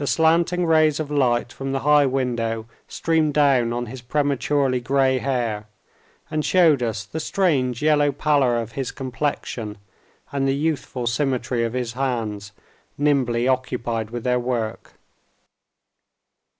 [0.00, 5.18] The slanting rays of light from the high window streamed down on his prematurely gray
[5.18, 5.68] hair,
[6.28, 9.78] and showed us the strange yellow pallor of his complexion,
[10.32, 12.50] and the youthful symmetry of his hands,
[12.98, 14.94] nimbly occupied with their work.